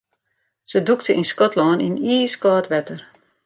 [0.71, 2.99] Se dûkte yn Skotlân yn iiskâld wetter.